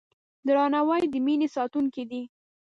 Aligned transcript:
درناوی 0.47 1.01
د 1.13 1.15
مینې 1.25 1.47
ساتونکی 1.55 2.03
دی. 2.09 2.21